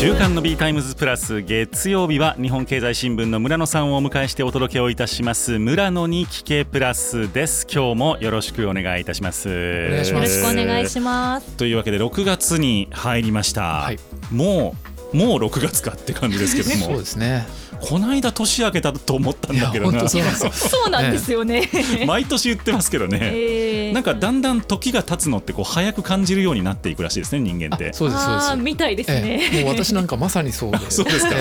[0.00, 7.66] 週刊の B タイムズプラス月曜日は日本経済新聞の村野さんをお迎えしてお届けをいたします村野に聞けプラスです。
[7.70, 9.50] 今日もよろしくお願いいたします。
[9.50, 10.20] よろしくお
[10.54, 11.54] 願いします。
[11.58, 13.98] というわけで6月に入りました、はい。
[14.32, 14.74] も
[15.12, 17.46] うもう6月かって感じですけどそうもですね。
[17.80, 20.52] この間年明けたと思ったんだけどな本当そうなんですよ。
[20.70, 21.68] そうなんですよね。
[22.06, 28.56] 毎年言ってますけどね、えーなんかだんだん時が経つのってこう早く感じるようになっていくらしいですね人間ってあそうですそうです。
[28.56, 29.50] みたいですえね。
[29.52, 30.78] えもう私なんかまさにそうで。
[30.90, 31.32] そうですか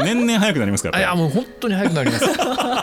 [0.00, 2.24] え年々早くなりますからいやもう本当に早くなります。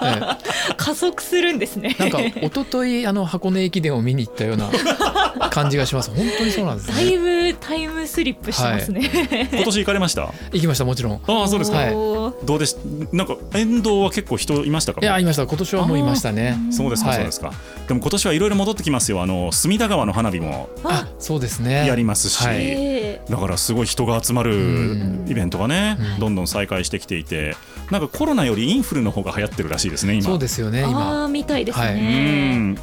[0.03, 1.95] え加速するんですね。
[1.99, 4.69] えなんか一昨日あの箱根駅伝を見に行ったような
[5.51, 6.09] 感じがします。
[6.09, 7.53] 本当にそうなんですだいね。
[7.53, 9.49] ぶタイムスリップしてますね。
[9.53, 10.33] 今年行かれました？
[10.51, 11.21] 行きましたもちろん。
[11.27, 11.91] ああそうですか、はい。
[11.91, 12.75] どうでし
[13.11, 15.01] なんか沿道は結構人いましたか？
[15.01, 15.43] いやいました。
[15.45, 16.57] 今年はもういましたね。
[16.71, 17.17] そうですか、はい。
[17.17, 17.53] そうですか。
[17.87, 19.21] でも今年はいろいろ戻ってきますよ。
[19.21, 21.85] あの隅田川の花火もあそうですね。
[21.87, 22.57] やりますし、はい。
[22.61, 25.25] えだからすごい人が集まるん。
[25.27, 26.19] イベントがね、うん。
[26.19, 27.55] どんどん再開してきていて
[27.91, 30.23] なんかコロナよりインフルの方が流行ってるらしいですね今。
[30.25, 31.23] そうですよねー、今。
[31.23, 32.55] あーみたいですうね。
[32.55, 32.75] ん。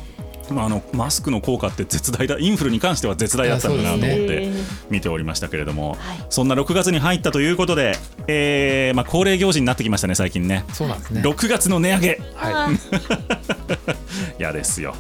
[0.50, 4.48] まあ、あのマスクの効果って絶大だインフルに関しては絶大だったんだなと思って
[4.90, 6.26] 見ておりましたけれども、はい。
[6.30, 7.96] そんな6月に入ったということで、
[8.28, 10.64] えーまあ、恒例行事になってきましたね最近ね。
[10.72, 11.20] そうなんですね。
[11.22, 12.20] 6月の値上げ。
[12.34, 13.96] はあー
[14.38, 14.94] 嫌ですよ、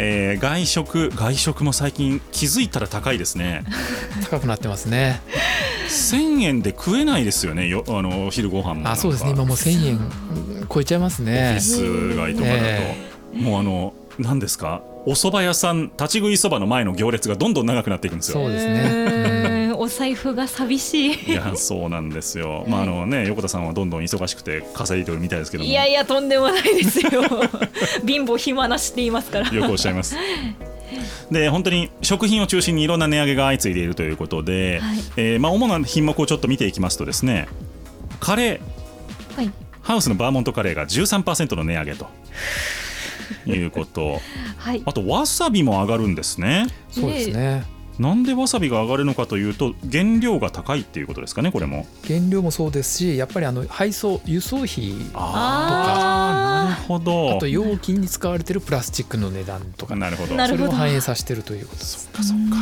[0.00, 3.64] えー外食外食も最近気づいたら高いですね。
[4.20, 5.20] い 高くなってますね。
[5.88, 8.88] 1000円で食えないですよねよあのお昼ご飯も。
[8.88, 9.30] あそうですね。
[9.30, 10.00] 今もう千円
[10.72, 11.60] 超えちゃいますオフねィ。
[11.60, 14.82] ス街とかだと、えもうあの何ですか？
[15.06, 18.34] お蕎麦屋さん立ち食いそばの前の行列がどんどん長くなっていくんですよ。
[18.42, 19.57] そうですね
[19.88, 21.32] お財布が寂しい。
[21.32, 27.22] いやそうなんですよ、まああのね、横田さんはどんどん忙しくて稼いでるみたいですけどもいやいやとんでもないですよ。
[28.06, 29.50] 貧乏暇なしって言いますから。
[29.50, 30.14] よくおっしゃいます。
[31.30, 37.48] で本当に食品を中心にいろんな値上げが相次いでいるということで、はいえーまあ、主な品目をちょっと見ていきますとですね
[38.20, 39.52] カレーはい。
[39.82, 42.06] ハウスのバーモントカレーが13%の値上げと
[43.46, 44.20] いうこと
[44.56, 44.82] はい。
[44.84, 47.77] あとわさびも上がるんですねそうですね。
[47.98, 51.86] なんでわさびが上がるのかというと原料が高いっていうことですかねこれも。
[52.06, 56.47] 原料もそうですしやっぱりあの配送輸送費あーなる
[56.78, 57.36] ほど。
[57.36, 59.96] あと容器に使われてるプラスチックの値段とか。
[59.96, 60.34] なるほど。
[60.34, 60.66] なるほど。
[60.66, 61.80] それも反映させてるということ。
[61.80, 62.08] です。
[62.08, 62.56] かそっか。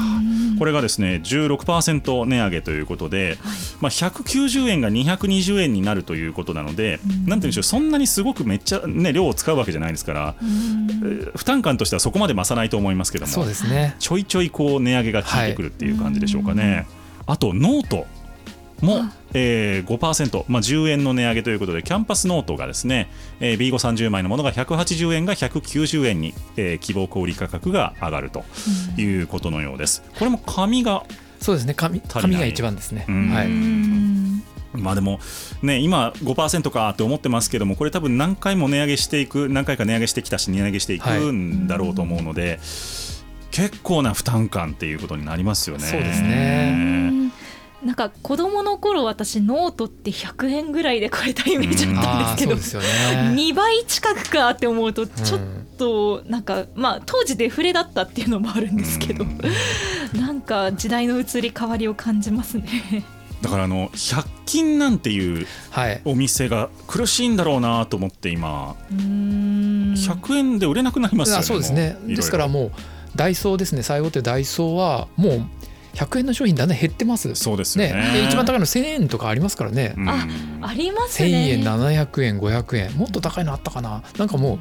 [0.58, 3.38] これがですね16%値上げということで、
[3.80, 13.94] まあ、190円が220円になるということなので、なんて言うんでしょうそんなにすごくめっちゃ、ね、量を使うわけじゃないですから、えー負担感としてはそこまで増さないと思いますけどもそうですね。
[13.98, 16.86] ちょいちょいこう値上げが効いてくるっていう感じでしょうかね。
[17.26, 18.06] あとノート
[18.80, 19.00] も、
[19.34, 23.08] えー、5%、まあ、10円の値上げということでキャンパスノートがですね、
[23.40, 28.44] えー、B530 枚のものが180円が190円に、えー希望小売価格が上がると
[28.96, 30.02] いうことのようです。
[30.18, 31.04] これも紙が
[31.40, 31.74] そうですね。
[31.74, 33.06] 紙紙が一番ですね。
[33.08, 33.46] うんはい。
[33.46, 34.42] うん
[34.72, 35.20] まあでも
[35.62, 42.58] ね今5%かって思ってますけどもこれ多分何回も値上げしていく何回か値上げしてきたし値上げしていくんだろうと思うので、
[43.50, 45.84] 結構な負担感っていうことになりますよね。
[45.84, 47.15] そうですね
[47.86, 53.34] なんか子供の頃私ノートって100円ぐらいで買えたイメージだったんですけど、そうですよね。
[53.36, 55.40] 2倍近くかって思うとちょっ
[55.78, 59.24] となんか、まあ当時デフレだったっていうのもあるんですけど、
[60.14, 63.04] なんか時代の移り変わりを感じますね。
[63.40, 66.00] だからあの100均なんていうはい。
[66.04, 71.40] お店が苦しいんだろうなと思って今うーん100円で売れなくなりますよね。
[71.40, 72.72] あそうですねですからもう
[73.14, 75.46] ダイソーですね最大手ダイソーはもう
[75.96, 77.34] 100円の商品だんだん減ってます。
[77.34, 77.94] そうですよね。
[77.94, 78.12] ね。
[78.12, 80.08] で一番高いの1000円とかありますからね、うん。
[80.08, 80.26] あ
[80.60, 81.50] あります1000ね。
[81.52, 82.92] 円700円500円。
[82.92, 84.02] もっと高いのあったかな。
[84.18, 84.58] なんかもう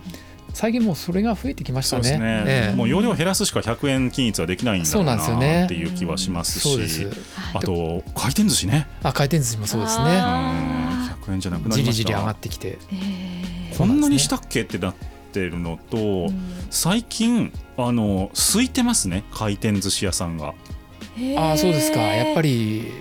[0.54, 2.04] 最近もうそれが増えてきましたね。
[2.04, 2.76] そうですね、ええ。
[2.76, 5.60] もう容量減らすしか100円均一はできないんだなんですよね。
[5.60, 6.88] なっていう気はしますし。
[6.88, 7.06] す。
[7.06, 7.16] はい
[7.56, 8.88] あと回転寿司ね。
[9.04, 10.06] あ回転寿司もそうですね。
[10.06, 12.04] うんあ100円じゃなくなじりました。
[12.04, 12.78] りじり上がってきて。
[12.94, 13.78] えー。
[13.78, 14.96] こんなにしたっけってなっ
[15.34, 16.42] てるのと、うん。
[16.70, 19.26] 最近あの空いてますね。
[19.34, 20.54] 回転寿司屋さんが
[21.38, 22.02] ああそうですか。
[22.02, 22.92] やっぱり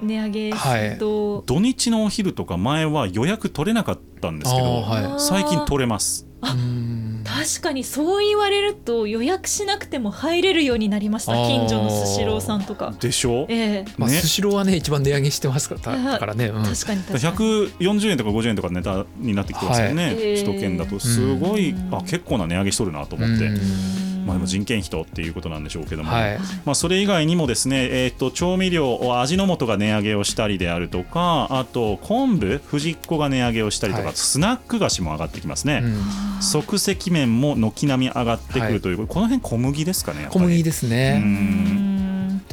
[0.00, 0.58] 値上げす
[0.92, 5.20] ると、土日のお昼とか前は予約取れなかったんですけど、はい。
[5.20, 6.26] 最近取れます。
[6.40, 11.34] 確かにそう言われると予約しなくても入れるようになりました。
[11.34, 12.94] 近所のスシローさんとか。
[13.00, 13.46] でしょ？
[13.48, 13.84] ええ。
[13.96, 14.16] まあ、ね。
[14.16, 17.36] スシローはね一番値上げしてますからからね、うん、確かに確かに。
[17.78, 20.98] 140円とか50円とかネタになってきてますよね、はい首都圏だと。
[21.00, 21.94] すごい、うん。
[21.94, 26.38] あ結構な値上げしとるなと思って、うんまあ、人件費とっていうことなんでしょうけども、はい。
[26.64, 34.16] まあ、それ以外にもですね、えー、と調味料味の素が値上げをしたりであるとかあと昆布藤子が値上げをしたりとか、はい。
[34.16, 36.42] スナック菓子も上がってきますね、うん。
[36.42, 41.22] 即席麺も軒並み上がってくはいるという、この辺小麦ですかね小麦ですね。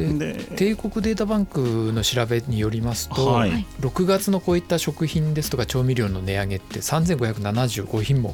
[0.03, 3.49] んでで帝国データバンクの調べによりますと、はい。
[3.51, 8.33] はい6月のこういった食品ですとか調味料の値上げって3575品目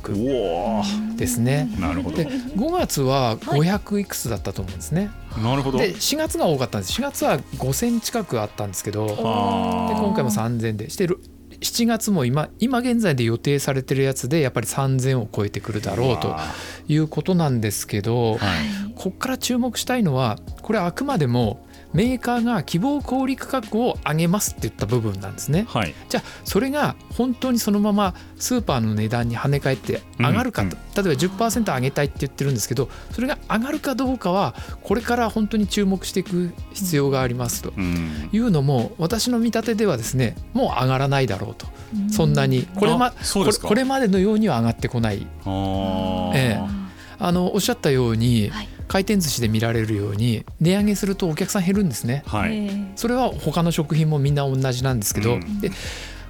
[1.18, 1.70] ですね。
[1.80, 2.18] なるほど。
[2.18, 4.06] で5月は500い。
[4.06, 5.10] くつだったと思うんですね。
[5.42, 5.78] なるほど。
[5.78, 6.94] で4月が多かったんです。
[7.00, 10.90] 4月は5000近くあったんですけどで今回も3000で。
[10.90, 11.20] してる
[11.62, 16.40] 7月も今今現在で予定されてるやつでやっぱり3000を超えてくるだろうとは
[16.88, 18.94] いうことなんですけど、い。
[18.96, 25.66] ここから注目したいのはこれあくまでもメーカーが希望小売価格を上げますって言った部分なんですね。
[25.68, 25.94] はい。
[26.10, 37.74] じゃあそれが本当にそのままスーパーの値段に跳ね返って上がるかと、例えば10%上げたいって言ってるんですけどそれが上がるかどうかはこれから本当に注目していく必要がありますと。
[37.76, 38.30] うん。
[38.32, 41.68] いうのも私の見立てではですねもう上がらないだろうと。
[42.10, 42.68] そんなに。
[42.76, 43.68] これ,、まあそうですか。
[43.68, 45.28] これこれまでのようには上がってこない。
[45.46, 46.32] あー。
[46.36, 46.60] え。
[47.20, 52.24] あのおっしゃったように、はい回転寿司で見られるように値上げするとお客さん減るんですね。
[52.28, 55.62] はい、それは他の食品もみんな同じなんですけど、うん。
[55.62, 55.72] で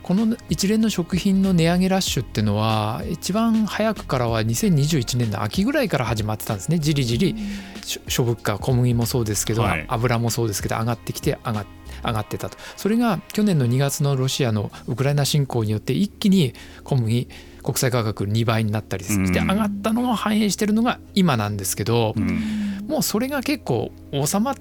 [0.04, 6.78] この一連の食品の値上げラッシュっていうのは一番早くからは2021年の秋ぐらいから始まってたんですね。
[6.78, 7.36] じりじり。
[7.84, 9.86] し諸物価小麦もそうですけど、はい。
[9.88, 11.66] 油もそうですけど上がってきて上が
[12.06, 12.60] 上がってたと。
[12.78, 16.54] それが去年の2月のロシアのウクライナ侵攻によって一気に
[16.84, 17.28] 小麦
[17.64, 19.50] 国際価格2倍になったりしてうん。
[19.50, 22.86] 上がったのを反映してるのが今なんですけど、うん。
[22.88, 24.56] もうそれが結構収まっ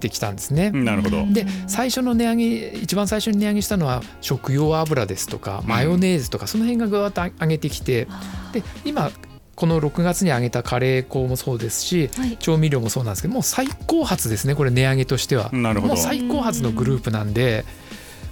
[0.00, 0.70] てきたんですね。
[0.70, 1.26] なるほど。
[1.30, 8.08] で最初の値上げ一番最初に値上げしたのは食用油ですとかマヨネーズとかその辺がぐわっと上げてきて
[8.52, 9.10] で今
[9.54, 12.36] この6月に上げたカレー粉もそうですしはい。
[12.38, 15.50] 調味料もそうなんですけどもう最高発ですねこれ値上げとしては。
[15.52, 15.94] なるほど。
[15.94, 17.64] もう最高発のグループなんで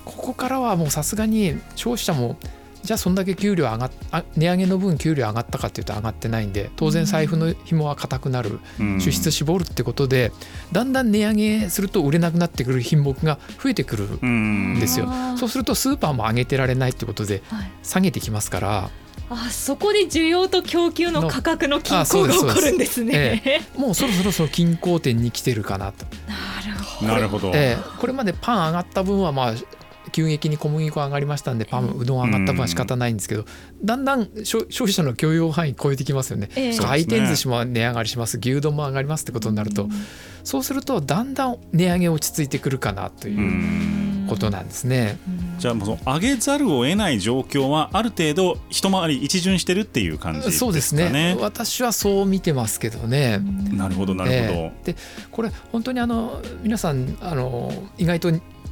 [0.04, 2.38] ここからはもうさすがに消費者も
[2.82, 9.00] じゃあそんだけ給料上がっあ値上げの分給料上がったかっていうと上がってないんで当然財布の紐は硬くなるうん。
[9.00, 10.32] 支出絞るってことで
[10.72, 15.06] だんだん値上げすると売れなくなってくる品目が増えてくるうんんですよ。
[15.08, 18.90] あーそうするとスーパーも上げてられないってことではい下げてきますから。
[19.30, 23.60] あそこで需要と供給の価格の均衡が起こるんですね。
[23.76, 27.98] もうそろそろその均衡点に来てるかなと、なるほなるほど、ええ。
[27.98, 29.54] これまでパン上がった分はまあ
[30.10, 33.44] 急激に小麦粉上がりましたんでパンうどん上がった分は仕方ないんですけど
[33.82, 36.48] だんだん消消費者の許容範囲超えてきますよね。
[36.56, 39.88] ええ回転寿司も値上がりします牛丼も上がりますってことになると
[40.44, 45.18] そうするとだんだん値上げ落ち着いてくるかなといううんことなんですね。
[45.58, 50.58] じゃあもうその上げざるを得ない状況はある程度一回り一巡してるっていう感じですかね。
[50.58, 53.38] そうですね私はそう見てますけどね。
[53.72, 54.42] なるほどなるほど。
[54.42, 54.96] ええで
[55.32, 58.30] これ本当にあの皆さんあの意外と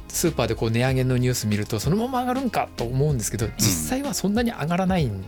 [0.09, 5.21] スーパーでこう値上げのニュース見るとそのまま上がるんかと思うんですけど実際はそんなに上がらないん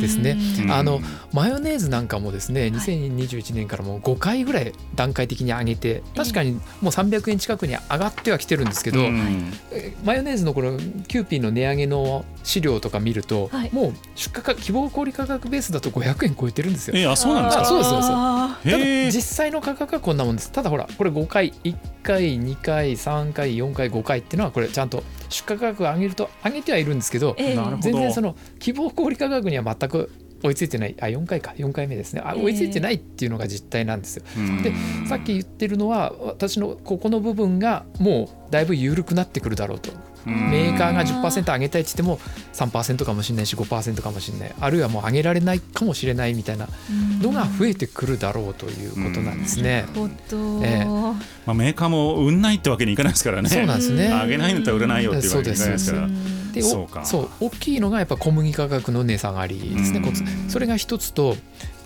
[0.00, 0.36] ですね。
[0.62, 0.72] うん。
[0.72, 1.00] あの
[1.32, 9.52] マヨネーズなんかもですね2021年からもう5回ぐらい段階的に上げて確かにもう300円近くに上がってはきてるんですけど、うん。
[9.72, 13.70] えマヨネーズのこのキューピーの値上げの資料とか見ると、はい。
[13.72, 16.94] もう出荷価希望小売価格ベースだと500円超えてるんですよ。
[16.96, 17.62] えあそうなんですか？
[17.62, 19.16] あそうですそうです。
[19.16, 20.50] 実際の価格はこんなもんです。
[20.50, 27.54] ただほらこれ5回1回2回3回4回5回っていうのはこれちゃんと出荷価格を上げると上げてはいるんですけど、ええ。
[27.54, 27.82] なるほど。
[27.82, 30.10] 全然その希望小売価格には全く
[30.42, 31.54] 追いついてないあ4回か。
[31.56, 32.22] 4回目ですね。
[32.24, 32.44] あええ。
[32.44, 34.24] 追いついてないっていうのが実態なんですよ。
[34.36, 34.62] うん。
[34.62, 34.72] で
[35.08, 39.90] さっき言ってるのは私のここの部分がもうだいぶ緩くなってくるだろうと。
[39.92, 39.98] うん
[40.28, 42.18] メーカーが10%上げたいって言っても
[42.52, 44.54] 3%かもしれないし5%かもしれない。
[44.60, 46.68] あるいはもう上げられないかもしれないみたいな
[47.20, 49.86] のが増えてくるだろうということなんですね。
[49.94, 50.84] なるほど、ええ。
[50.84, 51.14] ま
[51.46, 53.48] あメーカーも売んないってわけにいかないですからね。
[53.48, 54.08] そうなんですね。
[54.08, 56.08] 上げないんだったら売らないよっていうわけにいかないですから。
[56.52, 57.04] でおそうか。
[57.04, 60.02] そう大きいのがやっぱ小麦価格の値下がりですね、
[60.48, 61.36] それが一つと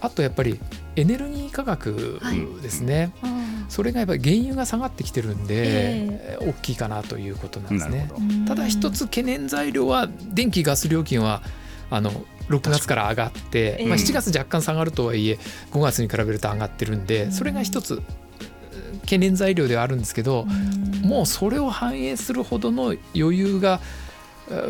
[0.01, 0.61] あとやっぱり
[0.97, 2.21] エネルギー価格
[2.63, 3.27] ですね、あ
[3.69, 8.11] それがやっぱり原油が下がってきてるんで、え大きいかなということなんですね。
[8.47, 11.43] ただ一つ懸念材料は電気ガス料金は
[11.91, 12.11] あの
[12.49, 13.87] 6月から上がって、ええ。
[13.87, 15.39] まあ、7月若干下がるとはいえ
[15.73, 17.33] 5月に比べると上がってるんでうん。
[17.33, 18.03] それが一つうん
[19.01, 20.47] 懸念材料ではあるんですけど、
[21.03, 23.81] もうそれを反映するほどの余裕が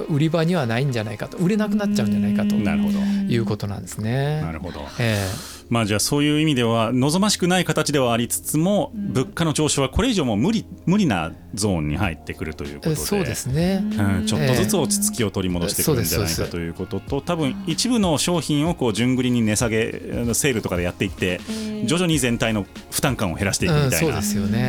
[0.08, 1.36] う売り場にはないんじゃないかと。
[1.38, 4.40] 売れなくなっちゃうんじゃないかということなんですね。
[4.40, 4.80] なるほど。
[4.98, 5.26] え
[5.72, 19.92] まあじゃあそういう意味では望ましくない形ではありつつも、物価の上昇はこれ以上も無理無理なゾーンに入ってくるということでそうですね、うん、ちょっとずつ落ち着きを取り戻してくるんじゃないかということと多分一部の商品をこう順繰りに値下げ
[20.34, 21.40] セールとかでやっていって
[21.86, 24.12] 徐々に全体の負担感を減らしていくみたいな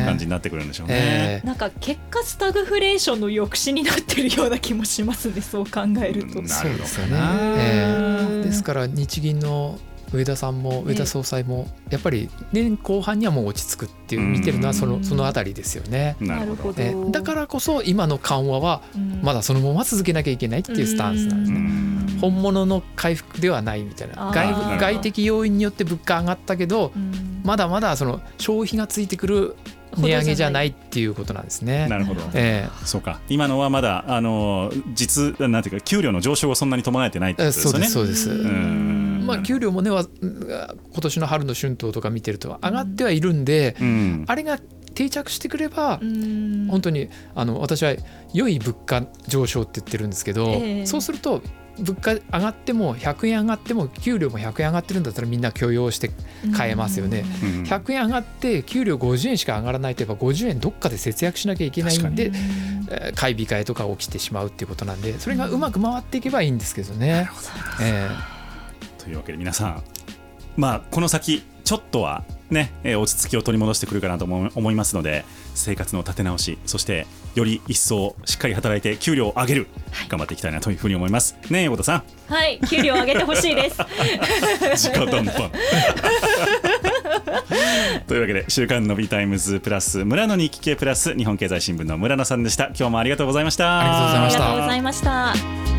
[0.06, 1.42] 感じになってくるんでしょうね。
[1.44, 6.40] なんか結果スタグフレーションの抑止になってるような気もしますねそう考えると。
[6.40, 7.18] なるほどですよね、
[7.58, 9.78] えー、ですから日銀の
[10.12, 16.16] 上田さんも上田総裁もやっぱり年後半にはもう落ち着くっていう見てるのはそのそのあたりですよね。
[16.20, 18.82] なるほど、えだからこそ今の緩和は
[19.22, 22.20] まだそのまま続けなきゃいけないっていうスタンスなんですね。
[22.20, 26.92] 本物の回復ではないみたいな外外的要因によって物価上がったけど
[27.42, 29.56] まだまだその消費がついてくる
[29.96, 31.88] 値上げじゃないっていうことなんですね。
[31.88, 32.22] なるほど。
[32.34, 33.20] ええー、そうか。
[33.28, 37.86] 今のはまだあの実なんていうか給料の上昇をそんなに伴えてないってことですね。
[37.86, 39.03] そうですそうです。
[39.24, 44.58] まあ給料もねは今年の春の春闘とか見てると上がってはいるんで、うん、あれが
[44.94, 47.94] 定着してくれば本当にあの私は
[48.32, 51.42] 良い物価上昇って言ってるんですけど、えー、そうすると
[51.78, 56.10] 物価上がっても100円上がっても給料も100円上がってるんだったらみんな許容して
[56.56, 62.30] 買えますよね、うん、100円上がって給料50円しか上がらないといえば50円どっかで節約しなきゃいけないんで
[63.16, 67.28] 買い控えとか起きてしまうっていうことなんでそれがうまく回っていけばいいんですけどね。
[67.82, 68.33] えー、
[69.04, 69.82] というわけで皆さん
[70.56, 81.36] まあこの先ちょっとはね、えー、落ち着きを取り戻してくるかなと思いますので生活の立て直しそしてより一層しっかり働いて給料を上げる、はい、頑張っていきたいなというふうに思います。
[81.50, 82.02] ね横田さん。
[82.32, 83.80] はい給料を上げてほしいです。
[83.80, 85.50] 直談判
[88.06, 92.66] というわけで週刊のビタイムズプラス村の日記系プラス日本経済新聞の村野さんでした。
[92.66, 93.80] 今日もありがとうございました。
[93.80, 93.88] あり
[94.34, 95.73] がとうございました